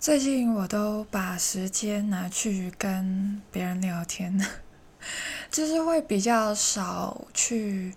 [0.00, 4.34] 最近我都把时间拿去跟别人聊天，
[5.50, 7.92] 就是会比较少去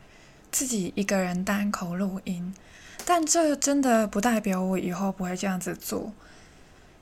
[0.52, 2.54] 自己一个人单口录音。
[3.05, 6.12] 但这真的不代表我以后不会这样子做，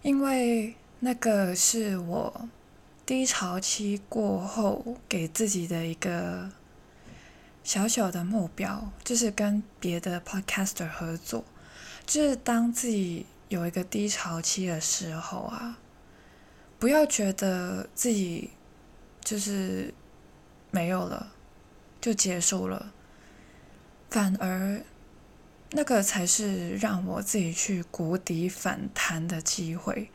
[0.03, 2.47] 因为那个是我
[3.03, 6.51] 低潮期过后给自己的一个
[7.63, 11.43] 小小的目标，就是跟别的 podcaster 合作，
[12.05, 15.77] 就是当自己有一个低潮期的时候啊，
[16.79, 18.51] 不要觉得自己
[19.21, 19.93] 就是
[20.71, 21.33] 没有了，
[21.99, 22.93] 就结束了，
[24.09, 24.81] 反而。
[25.73, 30.09] 那个才是让我自己去谷底反弹的机会，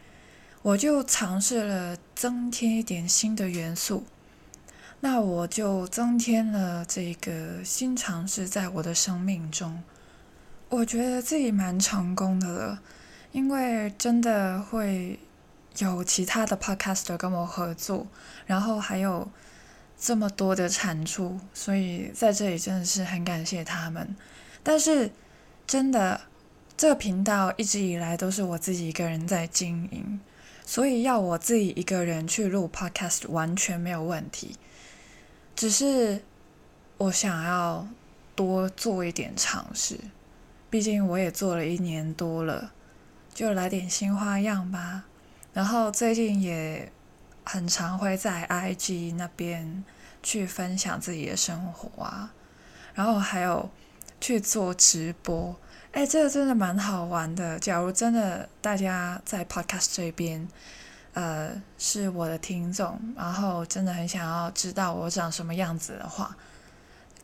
[0.60, 4.04] 我就尝试了增添一点新的元素，
[5.00, 9.82] 那我就增添了这个新尝试在我的生命中，
[10.68, 12.82] 我觉得自己蛮成功的了，
[13.32, 15.18] 因为真的会
[15.78, 18.06] 有其他的 podcaster 跟我合作，
[18.46, 19.28] 然后还有
[19.98, 24.16] 这么多的产出，所以在这里真的是很感谢他们，
[24.62, 25.10] 但是。
[25.68, 26.20] 真的，
[26.76, 30.20] 这个频道一直以来都是我自己一个人在经营，
[30.64, 34.54] 所以要我自己一个人去录 podcast 完全没有问题。
[35.56, 36.23] 只是
[36.98, 37.88] 我想要
[38.36, 39.98] 多做一点尝试，
[40.70, 42.73] 毕竟我也做了一年多了，
[43.37, 45.04] 就来点新花样吧。
[45.52, 46.90] 然后最近也
[47.45, 49.84] 很常会在 IG 那边
[50.23, 52.32] 去分享自己的生活啊，
[52.95, 53.70] 然后还有。
[54.18, 55.54] 去做直播，
[55.92, 57.59] 哎，这个真的蛮好玩的。
[57.59, 60.48] 假如真的大家在 Podcast 这边，
[61.12, 66.34] 呃，是我的听众，然后真的很想要知道我长什么样子的话，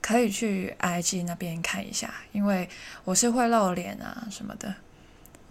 [0.02, 2.68] 可以去 IG 那边看一下，因为
[3.04, 4.74] 我是会露脸啊什么的，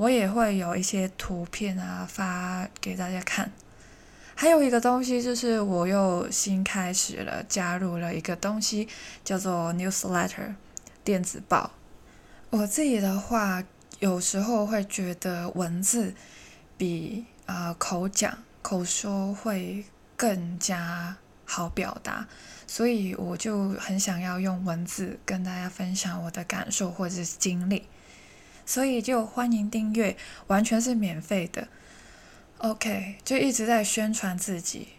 [0.01, 3.51] 我也会有一些图片啊发给大家看。
[4.33, 8.87] 还有一个东西就是我又新开始了，加入了一个东西
[9.23, 10.55] 叫做 Newsletter。
[11.03, 11.69] 电子报，
[12.49, 13.63] 我自己的话，
[13.99, 16.15] 有时候会觉得文字
[16.77, 19.85] 比啊口讲口说会
[20.15, 22.27] 更加好表达，
[22.65, 27.87] 所以我就很想要用文字跟大家分享我的感受或者是经历，
[28.65, 30.15] 所以就欢迎订阅，
[30.47, 31.67] 完全是免费的。
[32.59, 34.89] OK，就一直在宣传自己。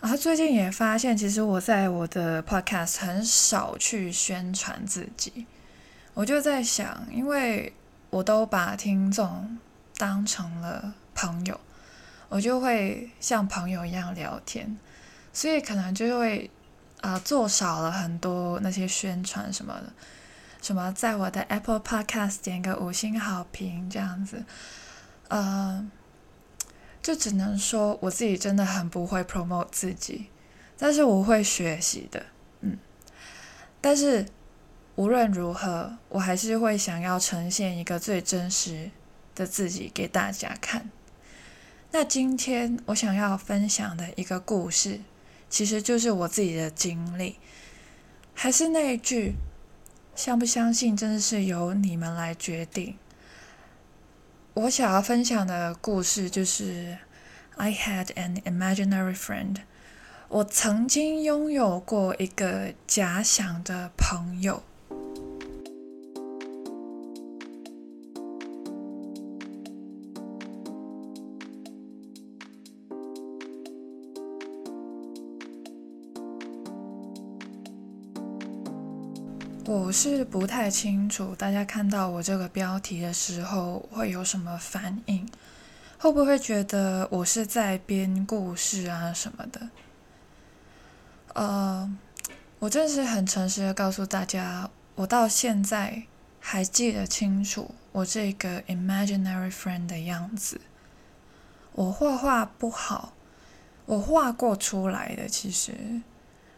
[0.00, 5.46] 然后最近也发现，其实我在我的 podcast 很少去宣传自己。
[6.12, 7.72] 我就在想，因为
[8.10, 9.58] 我都把听众
[9.96, 11.58] 当成了朋友，
[12.28, 14.78] 我就会像朋友一样聊天，
[15.32, 16.50] 所以可能就会
[17.00, 19.92] 啊做少了很多那些宣传什么的，
[20.64, 24.42] 什么在我的 Apple Podcast 点个五星好评这样子，
[25.28, 25.90] 嗯。
[27.02, 30.28] 就只能说我自己真的很不会 promote 自己，
[30.78, 32.24] 但是我会学习的，
[32.62, 32.78] 嗯。
[33.82, 34.24] 但是
[34.96, 38.90] 无论如何，我还是会想要呈现一个最真实
[39.34, 40.88] 的自己给大家看。
[41.90, 45.00] 那今天我想要分享的一个故事，
[45.50, 47.36] 其实就是我自己的经历。
[48.32, 49.34] 还是那一句，
[50.14, 52.96] 相不相信，真的是由你们来决定。
[54.54, 56.98] 我想要分享的故事就是
[57.56, 59.56] ，I had an imaginary friend。
[60.28, 64.62] 我曾经拥有过一个假想的朋友。
[79.66, 85.26] 我是不太清楚，大家看到我这个标题的时候会有什么反应？
[85.98, 89.68] 会不会觉得我是在编故事啊什么的？
[91.32, 91.90] 呃，
[92.58, 96.02] 我真是很诚实的告诉大家，我到现在
[96.38, 100.60] 还记得清楚我这个 imaginary friend 的样子。
[101.72, 103.14] 我画画不好，
[103.86, 106.02] 我画过出来的，其实。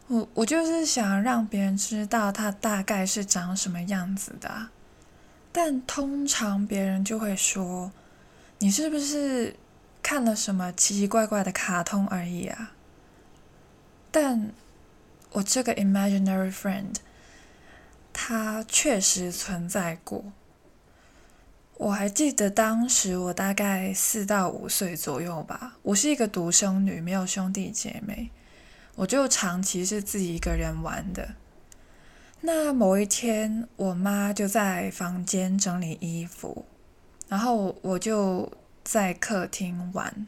[0.08, 4.68] 我我就是想让别人知道他大概是长什么样子的，
[5.50, 7.90] 但通常别人就会说
[8.60, 9.56] ：“你是不是
[10.02, 12.72] 看了什么奇奇怪怪的卡通而已啊？”
[14.12, 14.52] 但
[15.32, 16.94] 我这个 imaginary friend，
[18.12, 20.24] 他确实存在过。
[21.78, 28.30] 我还记得当时我大概四到五岁左右吧，我是一个独生女，没有兄弟姐妹。
[28.96, 31.36] 我就长期是自己一个人玩的。
[32.40, 36.66] 那某一天，我妈就在房间整理衣服，
[37.28, 38.52] 然后我就
[38.84, 40.26] 在客厅玩，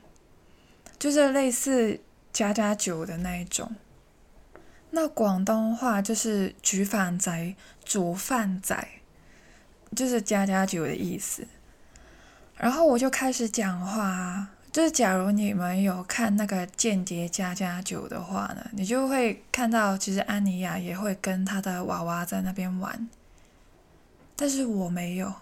[0.99, 2.00] 就是类似
[2.32, 3.75] 家家酒的那一种。
[4.91, 7.55] 那广东话就是“煮饭仔”，
[7.85, 8.88] 煮饭仔
[9.94, 11.47] 就是家家酒的意思。
[12.56, 23.09] 然后我就开始讲话，就是假如你们有看那个《间谍家家酒》的话呢，你就会看到，其实安妮亚也会跟她的娃娃在那边玩，
[24.37, 25.35] 但是我没有，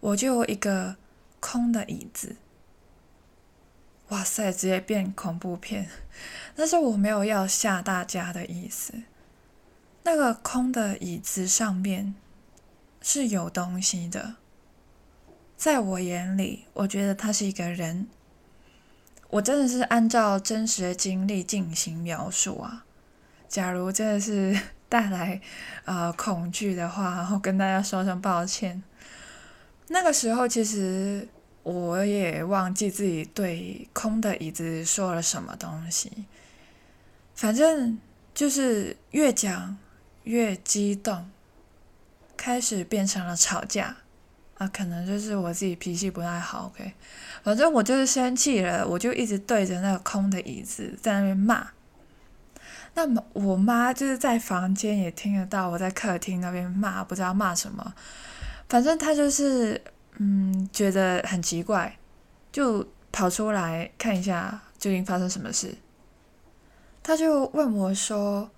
[0.00, 0.96] 我就一个
[1.40, 2.36] 空的椅子。
[4.08, 5.88] 哇塞，直接变恐怖片！
[6.54, 8.94] 但是我没有要吓大家的意思。
[10.04, 12.14] 那个空的椅子上面
[13.02, 14.36] 是有东西的，
[15.56, 18.06] 在我眼里，我觉得他是一个人。
[19.30, 22.84] 我真的是按照真实的经历进行描述啊。
[23.48, 24.58] 假如真的是
[24.88, 25.40] 带来
[25.84, 28.82] 呃恐惧的话，然后跟大家说声抱歉。
[29.88, 31.28] 那个时候其实。
[31.66, 36.24] 我也忘记自己对空的椅子说了什么东西，
[37.34, 37.98] 反正
[38.32, 39.76] 就是越讲
[40.22, 41.28] 越激动，
[42.36, 43.96] 开始变成了吵架
[44.58, 46.92] 啊，可能就是我自己脾气不太好，OK，
[47.42, 51.68] 反正我就是生气了，我就一直对着那个空的椅子在那边骂。
[52.94, 57.94] 那么我妈就是在房间也听得到我在客厅那边骂，不知道骂什么，
[58.68, 59.80] 反正她就是。
[60.18, 61.98] 嗯，觉得很奇怪，
[62.50, 65.74] 就跑出来看一下究竟发生什么事。
[67.02, 68.50] 她就问我说：“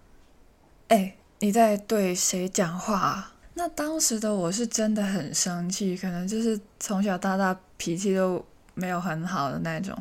[0.87, 10.01] 哎，你在对谁讲话？”那当时的我是真的很生气，可能就是从小到大脾气都没有很好的那种，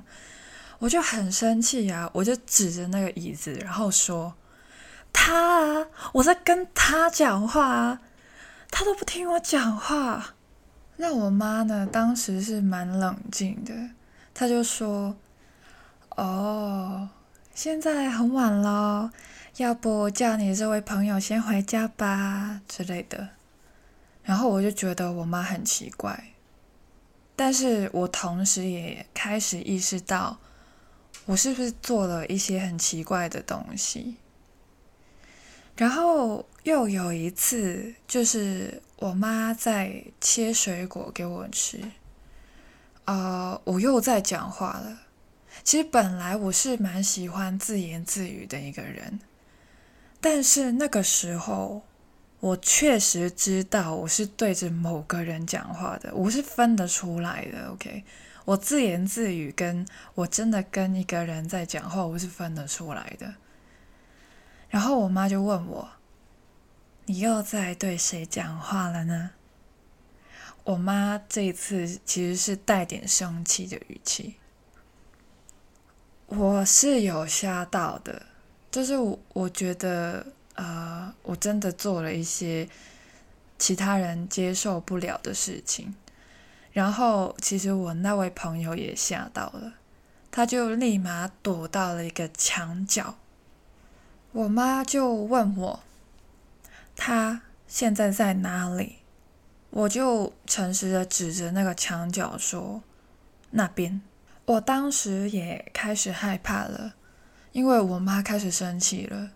[0.77, 2.07] 我就很生气啊！
[2.13, 4.35] 我就指着那个椅子，然后说
[5.11, 7.99] ：“他啊，我在跟他讲话啊，
[8.69, 10.35] 他都不听我讲话。”
[10.97, 11.87] 那我妈呢？
[11.91, 13.73] 当时是蛮冷静的，
[14.35, 15.17] 她就说
[16.15, 17.09] ：“哦，
[17.55, 19.11] 现在很晚了，
[19.55, 23.29] 要不叫你这位朋友先回家吧之类的。”
[24.27, 26.33] 然后我就觉得我妈很奇怪，
[27.33, 30.37] 但是我同时也开始意识到，
[31.25, 34.17] 我是不是做了一些很奇怪的东西。
[35.77, 41.79] 然后又有一次，就是我妈在切水果给我吃，
[43.05, 45.03] 呃，我又在讲话了。
[45.63, 49.21] 其实本来我是蛮喜欢自言自语的一个人，
[50.19, 51.83] 但是那个时候
[52.39, 57.69] 我确实知道我是对着某个人讲话的，我是分得出来的。
[57.71, 58.03] OK，
[58.45, 63.35] 我自言自语跟我真的跟一个人在讲话，我是分得出来的。
[64.69, 65.89] 然后我妈就问我
[67.07, 69.31] ：“你又在对谁讲话了呢？”
[70.63, 74.35] 我妈这一次其实是带点生气的语气。
[76.25, 78.25] 我是有吓到的，
[78.69, 82.67] 就是我我觉得呃，我真的做了一些
[83.57, 85.95] 其他人接受不了的事情。
[86.73, 89.73] 然后其实我那位朋友也吓到了，
[90.29, 93.15] 他就立马躲到了一个墙角。
[94.31, 95.79] 我妈就问我，
[96.95, 98.97] 他现在在哪里？
[99.69, 102.83] 我就诚实的指着那个墙角说
[103.51, 104.01] ：“那边。”
[104.45, 106.93] 我当时也开始害怕了，
[107.51, 109.31] 因为我妈开始生气了，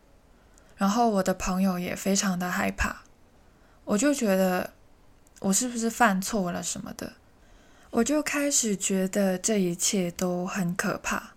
[0.82, 3.04] 然后我的朋友也非常的害怕，
[3.86, 4.72] 我就觉得
[5.42, 7.14] 我是不是犯错了什么的，
[7.92, 11.34] 我就开始觉得这一切都很可怕。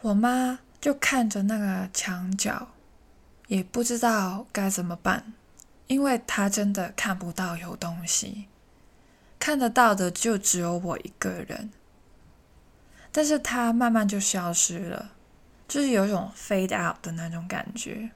[0.00, 0.58] 我妈。
[0.78, 2.68] 就看着那个墙角，
[3.48, 5.32] 也不知道该怎么办，
[5.88, 8.46] 因为她真的看不到有东西，
[9.40, 11.72] 看得到的就只有我一个人。
[13.10, 15.12] 但是她慢慢就消失了，
[15.68, 18.10] 就是有一种 fade out 的那种感觉，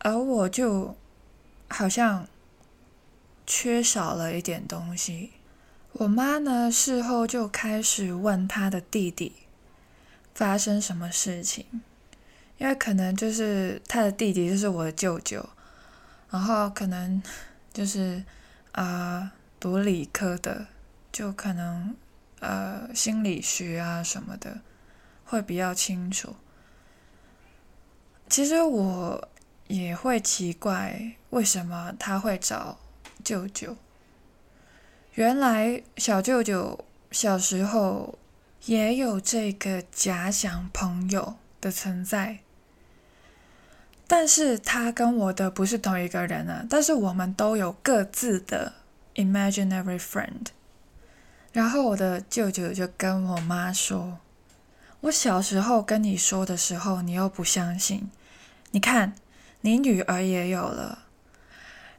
[0.00, 0.96] 而我就
[1.68, 2.26] 好像
[3.46, 5.32] 缺少了一点东西。
[5.92, 9.32] 我妈呢，事后就开始问他的弟弟。
[10.34, 11.64] 发生什么事情？
[12.58, 15.48] 因为可能就是他的弟弟就是我的舅舅，
[16.28, 17.22] 然后可能
[17.72, 18.20] 就是
[18.72, 19.30] 啊
[19.60, 20.66] 读理科的，
[21.12, 21.94] 就可能
[22.40, 24.58] 呃心理学啊什么的
[25.34, 26.34] 会比较清楚。
[28.28, 29.28] 其实我
[29.66, 32.78] 也会奇怪为什么他会找
[33.22, 33.76] 舅舅。
[35.14, 38.18] 原来小舅舅小时候。
[38.66, 42.38] 也有这个假想朋友的存在，
[44.06, 46.64] 但是他跟我的不是同一个人啊。
[46.70, 48.72] 但是我们都有各自的
[49.16, 50.46] imaginary friend。
[51.52, 54.18] 然后我的舅舅就跟我妈说
[55.04, 58.08] ：“我小时候跟你说的时候，你又不相信。
[58.70, 59.14] 你看，
[59.60, 61.00] 你女儿也有了。”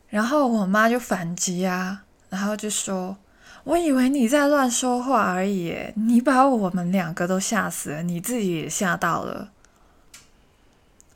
[0.10, 3.18] 然后我妈就反击啊，然后就说
[3.66, 9.52] ：“我以为你在乱说话而已，你把我们两个都吓死了，你自己也吓到了。”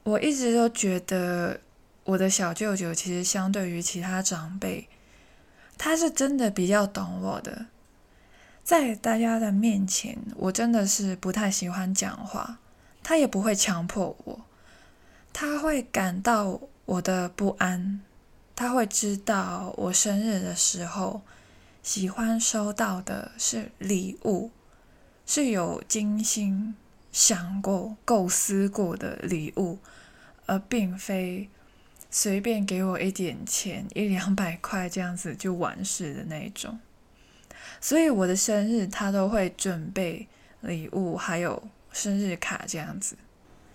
[0.03, 1.59] 我一直都觉得
[2.03, 4.87] 我的小舅舅其实相对于其他长辈，
[5.75, 7.65] 他是真的比较懂我的。
[8.69, 12.59] 在大家的面前，我真的是不太喜欢讲话，
[13.01, 14.41] 他也不会强迫我，
[15.33, 17.99] 他会感到我的不安。
[18.55, 21.23] 他会知道我生日的时候
[21.81, 24.51] 喜欢收到的是礼物，
[25.25, 26.75] 是有精心
[27.11, 29.79] 想过、构思过的礼物，
[30.45, 31.49] 而并非
[32.11, 36.77] 随便给我一点钱一两百块这样子就完事的那种。
[37.81, 40.27] 所以我的生日他都会准备
[40.61, 43.15] 礼物，还有生日卡这样子。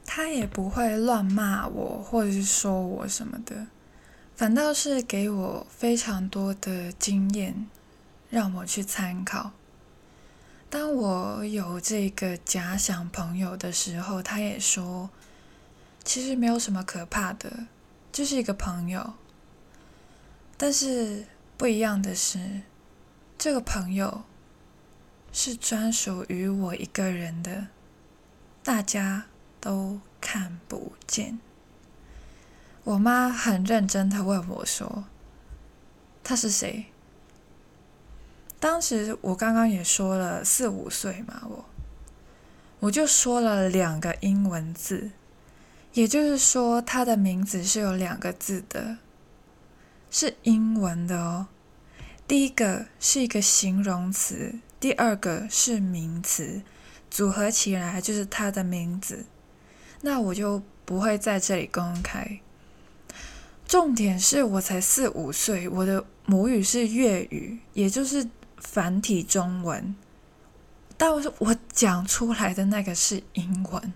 [0.06, 3.66] 他也不会乱骂我，或者是说我什么的。
[4.36, 7.66] 反倒是给我非常多的经验，
[8.28, 9.52] 让我去参考。
[10.68, 15.08] 当我有这个假想朋友的时候，他也说，
[16.02, 17.66] 其实没有什么可怕的，
[18.12, 19.14] 就是一个朋友。
[20.56, 21.24] 但是
[21.56, 22.62] 不一样的是，
[23.36, 24.22] 这个朋友
[25.32, 27.66] 是专属于我一个人的，
[28.62, 29.26] 大家
[29.60, 31.38] 都看不见。
[32.84, 35.04] 我妈很认真的问我说
[36.24, 36.86] ：“他是谁？”
[38.60, 41.64] 当时我刚刚也说了四五岁嘛，我
[42.80, 45.10] 我就说了两个英文字，
[45.92, 48.98] 也就是说他的名字是有两个字的，
[50.10, 51.48] 是英文的哦。
[52.26, 56.62] 第一个是一个形容词，第二个是名词，
[57.10, 59.26] 组合起来就是他的名字。
[60.00, 62.40] 那我就不会在这里公开。
[63.66, 68.28] 重点是我才四五岁，我的母语是粤语，也就是
[68.58, 69.94] 繁体中文，
[70.96, 73.92] 但是我讲出来的那个是英文，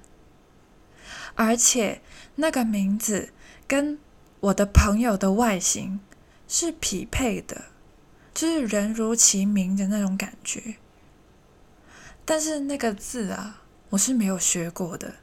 [1.34, 2.00] 而且
[2.36, 3.32] 那个名字
[3.66, 3.98] 跟
[4.40, 6.00] 我的朋友的外形
[6.46, 7.66] 是匹配的，
[8.46, 10.76] 是人如其名的那种感觉。
[12.24, 15.14] 但是那个字啊，我是没有学过的。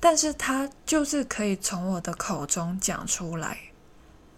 [0.00, 3.56] 但是他就是可以从我的口中讲出来，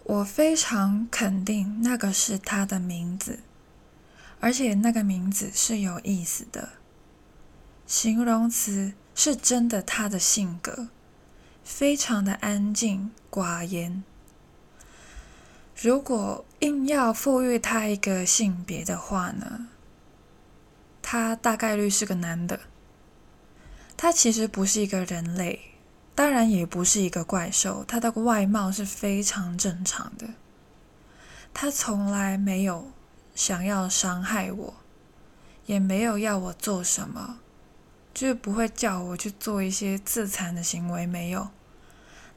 [0.03, 3.39] 我非常肯定那个是他的名字，
[4.39, 6.73] 而且那个名字是有意思的，
[7.87, 10.89] 形容词是真的他的性格，
[11.63, 14.03] 非常的安静寡言。
[15.81, 19.67] 如果硬要赋予他一个性别的话呢，
[20.99, 22.59] 他大概率是个男的。
[23.95, 25.59] 他其实不是一个人类，
[26.15, 27.85] 当然也不是一个怪兽。
[27.87, 30.27] 他的外貌是非常正常的。
[31.53, 32.91] 他从来没有
[33.35, 34.73] 想要伤害我，
[35.67, 37.41] 也没有要我做什么，
[38.11, 41.05] 就是不会叫我去做一些自残的行为。
[41.05, 41.49] 没有，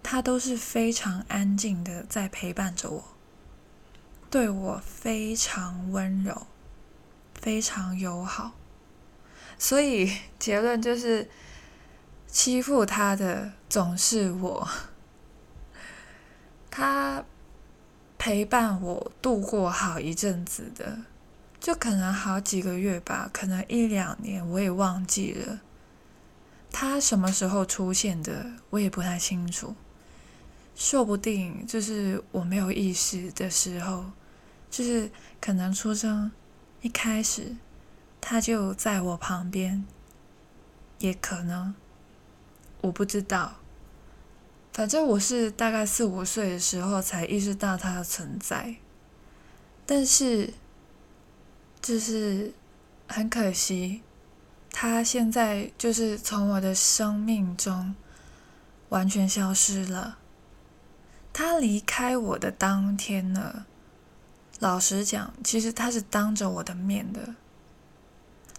[0.02, 3.04] 他都是非常安静的在陪伴着我，
[4.30, 6.46] 对我非常温柔，
[7.34, 8.52] 非常友好。
[9.58, 11.28] 所以结论就是。
[12.30, 14.68] 欺负他的总是我，
[16.70, 17.24] 他
[18.18, 20.98] 陪伴我度过好一阵子的，
[21.58, 25.60] 就可能好几个月吧，可能一两年，我也忘记了。
[26.70, 29.74] 他什么时候出现的，我也不太清楚。
[30.76, 34.04] 说不定就是我没有意识的时候，
[34.70, 35.10] 就是
[35.40, 36.30] 可能出生
[36.80, 37.56] 一开始
[38.20, 39.84] 他就在我旁边，
[40.98, 41.74] 也可能。
[42.80, 43.56] 我不知道，
[44.72, 48.76] 反正我是大概四五岁的时候才意识到他的存在，
[49.84, 50.54] 但是
[51.82, 52.52] 就是
[53.08, 54.02] 很可惜，
[54.70, 57.96] 他现在就是从我的生命中
[58.90, 60.18] 完全消失了。
[61.32, 63.66] 他离开我的当天呢，
[64.58, 67.34] 老实讲，其实他是当着我的面的。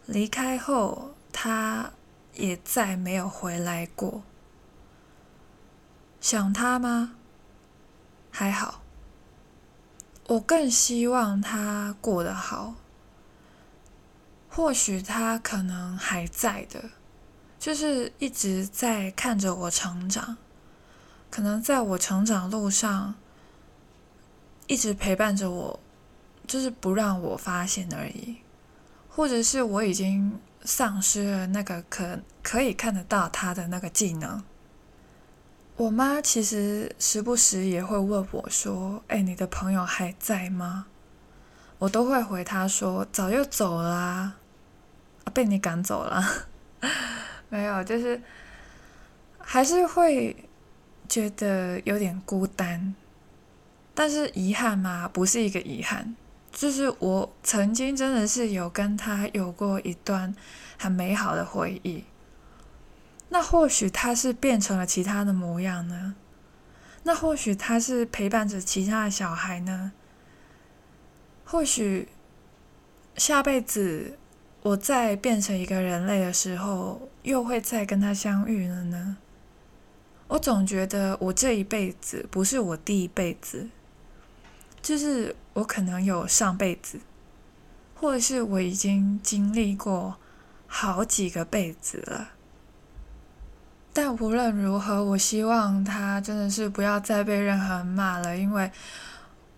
[0.05, 1.91] 离开后，他。
[2.35, 4.23] 也再没有回来过。
[6.21, 7.15] 想他吗？
[8.31, 8.81] 还好。
[10.27, 12.75] 我更希望他过得好。
[14.47, 16.91] 或许他可能还在的，
[17.59, 20.37] 就是一直在看着我成长，
[21.29, 23.15] 可能在我成长路上
[24.67, 25.79] 一直陪伴着我，
[26.49, 28.37] 就是不让我发现而已。
[29.07, 34.43] 或者是我已经丧失了那个可可以看得到他的那个技能。
[35.77, 40.87] 我妈其实时不时也会问我说：“哎，你的朋友还在吗？”
[41.79, 44.35] 我都会回她说：“早就走了啊，
[45.33, 46.47] 被你赶走了。”
[47.49, 48.21] 没有，就是
[49.37, 50.35] 还是会
[51.07, 52.93] 觉得有点孤单。
[53.93, 56.15] 但是遗憾嘛，不是一个遗憾，
[56.59, 60.35] 就是我曾经真的是有跟他有过一段
[60.77, 62.03] 很美好的回忆。
[63.29, 66.15] 那或许他是变成了其他的模样呢？
[67.03, 69.93] 那或许他是陪伴着其他的小孩呢？
[71.45, 72.09] 或许
[73.15, 74.17] 下辈子
[74.61, 79.15] 我再变成一个人类的时候，又会再跟他相遇了呢？
[80.27, 83.69] 我总觉得我这一辈子不是我第一辈子，
[84.81, 86.99] 就是我可能有上辈子，
[87.95, 90.15] 或者是我已经经历过
[90.67, 92.29] 好几个辈子了。
[93.91, 98.71] 但无论如何，我希望他真的是不要再被任何人骂了，因为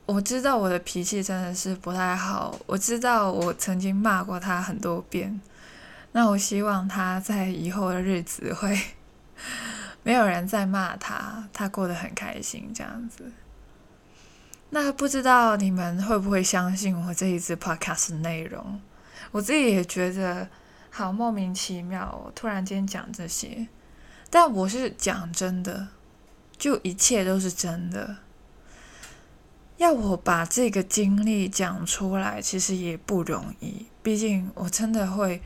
[0.06, 2.58] 我知道我的脾气真的是不太好。
[2.66, 5.40] 我知道我曾经骂过他很多遍，
[6.14, 8.80] 那我希望他在以后的日子会
[10.02, 13.32] 没有人再骂他，他过得很开心这样子。
[14.74, 18.80] 那不知道你们会不会相信我这一次 podcast 内容？
[19.32, 20.48] 我自己也觉得
[20.90, 23.68] 好莫名其妙，突然间讲这些。
[24.30, 25.90] 但我是讲真的，
[26.58, 28.16] 就一切都是真的。
[29.76, 33.88] 要我把这个经历讲出来，其实也不容易。
[34.02, 35.42] 毕竟我真的会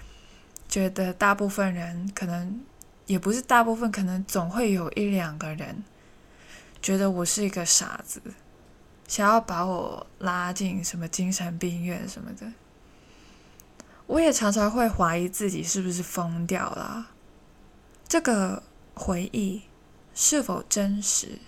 [0.70, 2.62] 觉得，大部分人可能
[3.08, 5.84] 也不是大部分，可能总会有一两个人
[6.79, 8.22] 觉得我是一个傻子，
[9.07, 12.51] 想要把我拉进什么精神病院什么的。
[14.07, 17.12] 我也常常会怀疑自己是不是疯掉了。
[18.07, 18.63] 这个。
[18.97, 19.63] 回忆
[20.13, 21.39] 是否真实？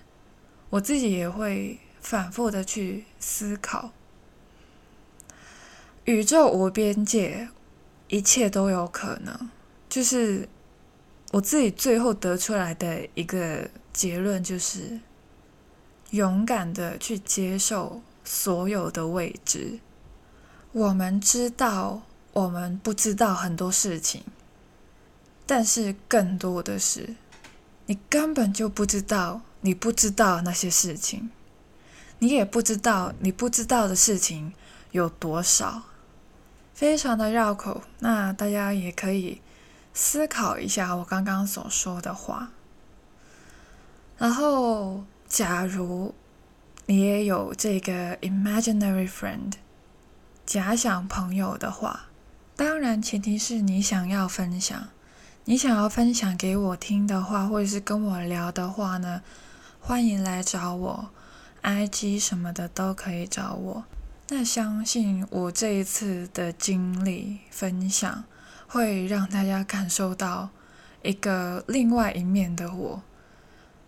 [0.70, 3.93] 我自己也会反复的去思考。
[6.04, 7.48] 宇宙无边界，
[8.10, 9.50] 一切都有可能。
[9.88, 10.50] 就是
[11.32, 15.00] 我自己最后得出来的一个结论，就是
[16.12, 19.80] 勇敢的去接受所有的未知。
[20.72, 22.02] 我们知道，
[22.34, 24.24] 我们不知道很多事情，
[25.46, 27.15] 但是更多的是。
[27.88, 31.30] 你根本就不知道，你不知道那些事情，
[32.20, 34.54] 你也不知道你不知道的事情
[34.91, 35.84] 有多少，
[36.74, 37.82] 非常的绕口。
[38.00, 39.41] 那大家也可以
[39.93, 42.52] 思考一下我刚刚所说的话。
[44.17, 46.16] 然后，假如
[46.86, 49.54] 你也有这个 imaginary friend
[50.46, 52.08] 假想朋友的话，
[52.56, 54.88] 当然前提是你想要分享。
[55.50, 59.22] 你想要分享给我听的话，或者是跟我聊的话呢，
[59.80, 61.10] 欢迎来找我
[61.63, 63.86] ，IG 什么的都可以找我。
[64.28, 68.26] 那相信我这一次的经历分享，
[68.68, 70.50] 会让大家感受到
[71.02, 73.02] 一个另外一面的我。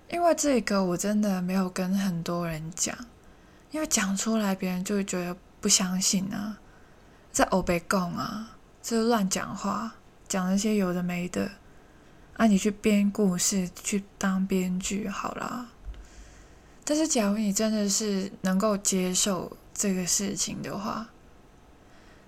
[0.09, 2.95] 因为这个我真的没有跟很多人讲，
[3.71, 6.57] 因为讲出来别人就会觉得不相信啊，
[7.31, 9.95] 在欧北贡啊，这是乱讲话。
[10.27, 11.49] 讲那些有的没的，
[12.37, 15.69] 啊，你去编故事，去当编剧好啦。
[16.85, 21.09] 但是，假如你真的是能够接受这个事情的话，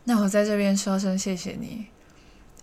[0.05, 1.85] 那我在这边说声谢谢你，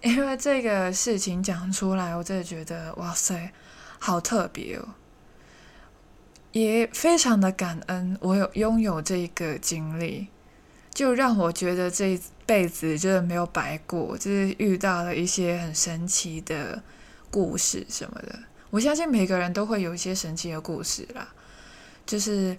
[0.03, 3.53] 因为这个事情讲出来，我真的觉得哇塞，
[4.01, 4.89] 好特别哦，
[6.53, 10.29] 也非常的感恩，我有拥有这个经历。
[10.95, 16.83] 就让我觉得这一辈子真的没有白过，就是遇到了一些很神奇的
[17.31, 18.37] 故事什么的。
[18.71, 21.29] 我相信每个人都会有一些神奇的故事啦。
[22.05, 22.59] 就是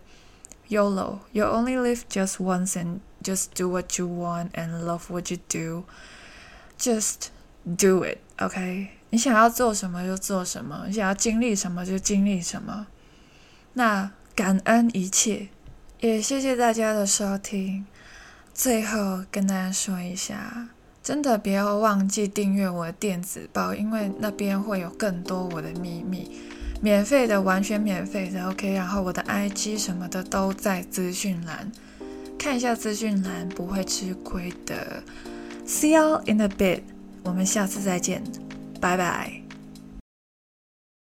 [0.70, 5.38] YOLO，you only live just once and just do what you want and love what you
[5.50, 7.30] do，just
[7.66, 8.88] do it，OK？
[9.10, 12.88] 你想要做什么就做什么，你想要经历什么就经历什么。
[13.74, 15.50] 那感恩一切，
[16.00, 17.86] 也谢谢大家的收听。
[18.54, 20.68] 最后跟大家说一下，
[21.02, 26.30] 真的不要忘记订阅我的电子报，因为那边会有更多我的秘密，
[26.82, 28.74] 免费的，完全免费的，OK。
[28.74, 31.72] 然后我的 IG 什么的都在资讯栏，
[32.38, 35.02] 看一下资讯栏不会吃亏的。
[35.66, 36.82] See you in a bit，
[37.24, 38.22] 我们下次再见，
[38.82, 39.49] 拜拜。